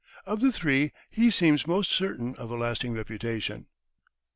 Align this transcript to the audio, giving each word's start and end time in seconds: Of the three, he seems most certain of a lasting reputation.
Of 0.25 0.41
the 0.41 0.51
three, 0.51 0.93
he 1.11 1.29
seems 1.29 1.67
most 1.67 1.91
certain 1.91 2.33
of 2.37 2.49
a 2.49 2.55
lasting 2.55 2.93
reputation. 2.93 3.67